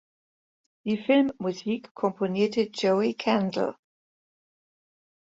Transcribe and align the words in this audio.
Die 0.83 0.97
Filmmusik 0.97 1.93
komponierte 1.93 2.61
Joey 2.73 3.13
Kendall. 3.13 3.75